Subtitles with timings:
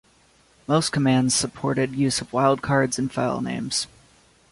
[0.65, 3.85] Most commands supported use of wildcards in file names.